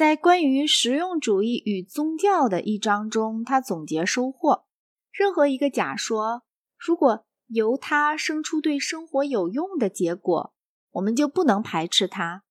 [0.00, 4.64] 在关于实用主义与宗教的一章中，他总结收获：
[5.12, 6.42] 任何一个假说，
[6.78, 10.54] 如果由它生出对生活有用的结果，
[10.92, 12.44] 我们就不能排斥它。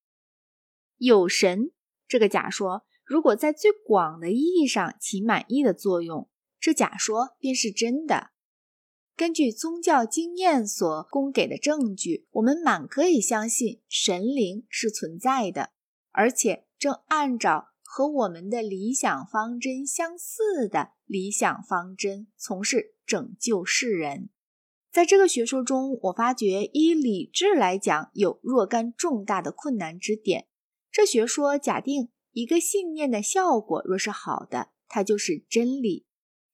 [0.98, 1.72] 有神
[2.08, 6.30] 这个假说，如果在最广的意义上起满意的作用，
[6.60, 8.30] 这假说便是真的。
[9.16, 15.72] 根据宗教经验所供给的证据，我们满可以相信神灵是存在的，
[16.12, 24.30] 而且正按照和我们的理想方针相似的理想方针从事拯救世人。
[24.90, 30.48] 在这个学说中，我发觉依理智来讲有若干重大的困难之点。
[30.90, 36.06] 这学说假定一个信念的效果若是好的，它就是真理；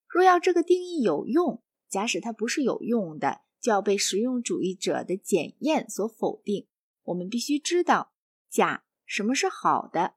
[0.07, 6.67] 若要这个定义有用，假使它不是有用的，就要被实用主义者的检验所否定。
[7.03, 8.11] 我们必须知道，
[8.49, 10.14] 甲什么是好的，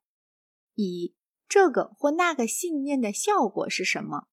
[0.80, 1.14] 以
[1.48, 4.28] 这个或那个信念的效果是什么。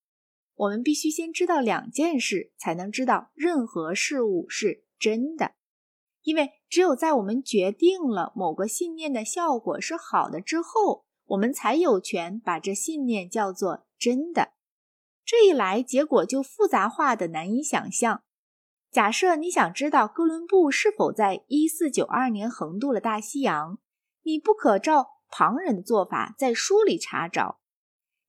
[0.53, 5.53] 我们必须先知道两件事，才能知道任何事物是真的。
[6.21, 14.53] 因为只有在我们决定了某个信念的效果是好的之后，我们才有权把这信念叫做真的。
[15.25, 18.21] 这一来，结果就复杂化的难以想象。
[18.91, 23.79] 假设你想知道哥伦布是否在1492年横渡了大西洋，
[24.21, 27.59] 你不可照旁人的做法在书里查找。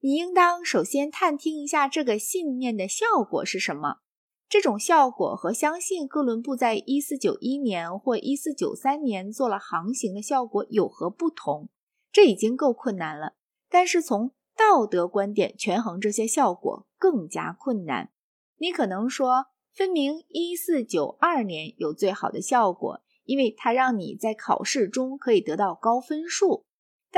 [0.00, 3.98] 你应当首先探听一下这个信念的效果是什么。
[4.48, 11.68] 这种效果和相信哥伦布在1491年或1493年做了航行的效果有何不同？
[12.10, 13.34] 这已经够困难了。
[13.70, 18.10] 但是从道德观点权衡这些效果更加困难。
[18.56, 26.65] 你可能说，分明1492年有最好的效果，因为它让你在考试中可以得到高分数。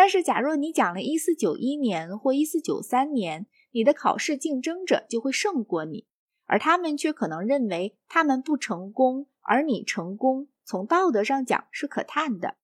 [0.00, 6.06] 但是，假若你讲了1491年或1493年，你的考试竞争者就会胜过你，
[6.46, 10.46] 而他们却可能认为他们不成功，而你成功。
[10.64, 12.58] 从道德上讲是可叹的。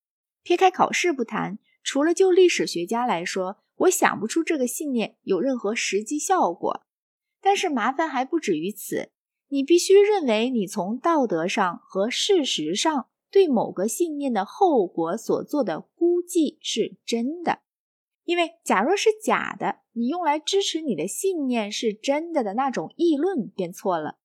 [0.44, 6.82] 撇开考试不谈，除了就历史学家来说，我想不出这个信念有任何实际效果。
[7.42, 9.10] 但是麻烦还不止于此，
[9.48, 13.08] 你必须认为你从道德上和事实上。
[13.34, 17.62] 对某个信念的后果所做的估计是真的，
[18.22, 24.18] 因为假若是假的，你用来支持你的信念是真的的那种议论便错了。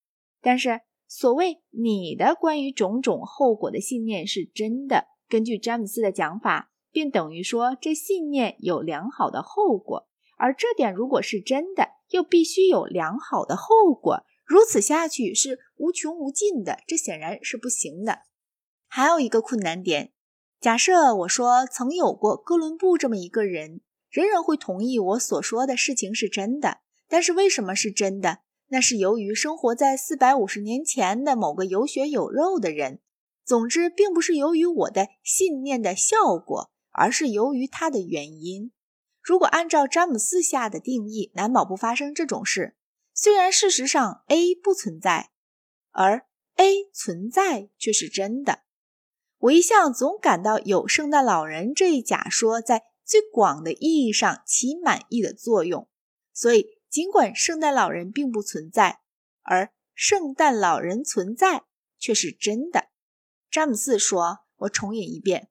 [0.44, 14.24] 但是所谓你的关于种种后果的信念是真的，根据詹姆斯的讲法，便等于说这信念有良好的后果，而这点如果是真的，又必须有良好的后果。
[14.46, 18.20] 如此下去是无穷无尽的，这显然是不行的。
[18.90, 20.12] 还有一个困难点，
[20.60, 26.80] 假设我说曾有过哥伦布这么一个人，人人会同意我所说的事情是真的。
[27.08, 28.40] 但是为什么是真的？
[28.68, 33.00] 那是由于生活在四百五十年前的某个有血有肉的人。
[33.46, 38.72] 总之，并不是由于我的信念的效果，而是由于它的原因。
[39.24, 42.76] 如果按照詹姆斯下的定义，难保不发生这种事。
[43.14, 45.32] 虽然事实上 A 不存在，
[45.92, 48.64] 而 A 存在却是真的。
[49.40, 55.88] 我一向总感到有圣诞老人这一假说在最广的意义上起满意的作用，
[56.34, 59.00] 所以尽管圣诞老人并不存在，
[59.42, 61.64] 而圣诞老人存在
[61.98, 62.90] 却是真的。
[63.50, 65.50] 詹姆斯说：“我重引一遍，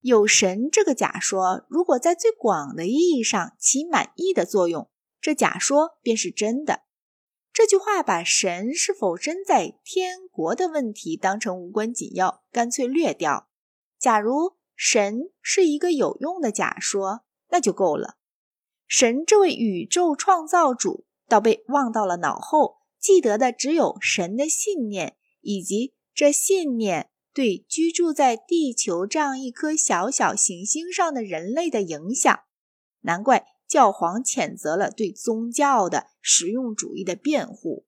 [0.00, 6.84] 有神这个假说，如果在最广的意义上起满意的作用，这假说便是真的。”
[7.56, 13.48] 这句话把神是否真在天国的问题当成无关紧要，干脆略掉。
[13.98, 18.18] 假如神是一个有用的假说，那就够了。
[18.86, 32.38] 神这位宇宙创造主倒被忘到了脑后，记得的只有神的信念以及这信念对居住在地球这样一颗小小行星上的人类的影响。
[33.00, 33.46] 难怪。
[33.68, 37.84] 教皇谴责了对宗教的实用主义的辩护。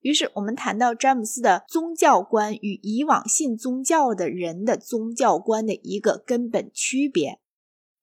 [0.00, 7.40] 于是，我们谈到詹姆斯的宗教观与以往信宗教的人的宗教观的一个根本区别。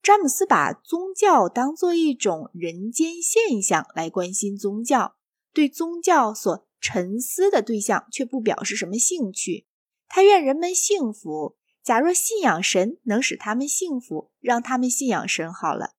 [0.04, 5.16] 詹姆斯把宗教当做一种人间现象来关心宗教，
[5.54, 9.66] 对宗教所沉思的对象却不表示什么兴趣。
[10.08, 11.58] 他愿人们幸福。
[11.84, 15.95] 假若信仰神能使他们幸福，让他们信仰神好了。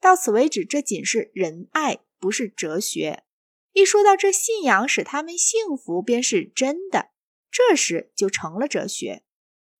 [0.00, 3.24] 到此为止，这仅是仁爱，不是哲学。
[3.72, 7.10] 一说到这信仰使他们幸福，便是真的，
[7.50, 9.22] 这时就成了哲学。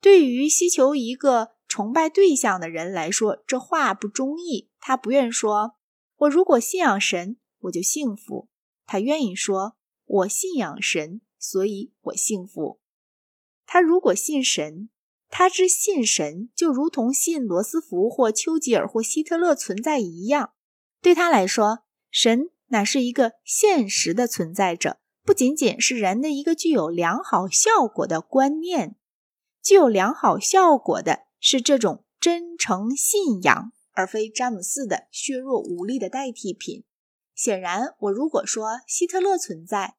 [0.01, 4.71] 对于希求一个崇拜对象的人来说，这话不中意。
[4.79, 5.77] 他不愿说
[6.17, 8.49] ：“我如果信仰神，我就幸福。”
[8.87, 12.81] 他愿意说：“我信仰神，所以我幸福。”
[13.67, 14.89] 他如果信神，
[15.31, 20.53] 他之信神就如同信罗斯福或丘吉尔或希特勒存在一样。
[21.01, 28.97] 对他来说，神乃是一个现实的存在者，不仅仅是人的一个具有良好效果的观念。
[29.63, 36.85] 具有良好效果的是这种真诚信仰，而非詹姆斯的削弱无力的代替品。
[37.35, 39.97] 显然，我如果说希特勒存在，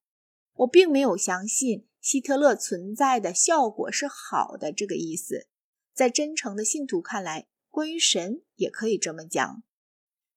[0.56, 5.48] 我并没有相信希特勒存在的效果是好的这个意思。
[5.94, 9.64] 在真诚的信徒看来，关于神也可以这么讲。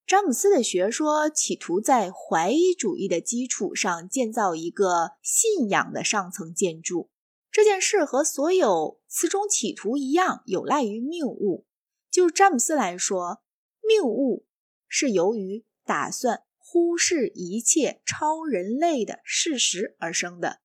[0.05, 7.09] 詹姆斯的学说企图在怀疑主义的基础上建造一个信仰的上层建筑。
[7.51, 11.65] 这件事和所有此种企图一样，有赖于谬误。
[12.11, 13.41] 就詹姆斯来说，
[13.81, 14.45] 谬误
[14.87, 20.59] 是由于打算忽视一切超人类的事实而生的。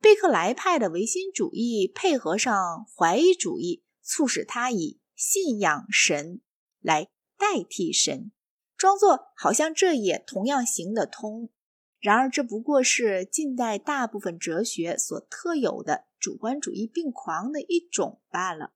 [0.00, 6.40] 贝克莱派的唯心主义配合上怀疑主义，促使他以信仰神
[6.80, 8.30] 来代替神，
[8.76, 11.50] 装作好像这也同样行得通。
[11.98, 18.74] 然而，这不过是近代大部分哲学所特有的主观主义病狂的一种罢了。